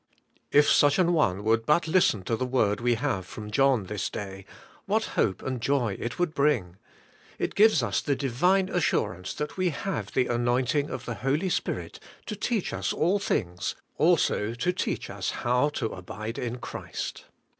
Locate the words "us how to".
15.11-15.89